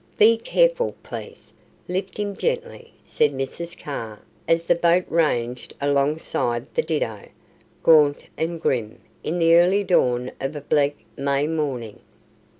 [0.17, 1.53] "Be careful, please!
[1.87, 3.77] Lift him gently!" said Mrs.
[3.79, 7.27] Carr, as the boat ranged alongside the Dido,
[7.83, 11.99] gaunt and grim, in the early dawn of a bleak May morning.